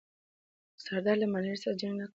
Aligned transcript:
سردارو 0.83 1.19
له 1.21 1.27
ملالۍ 1.33 1.55
سره 1.63 1.77
جنګ 1.81 1.93
نه 1.99 2.05
کاوه. 2.05 2.09